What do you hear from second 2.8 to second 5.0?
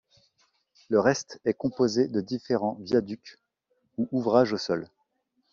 viaducs ou ouvrages au sol.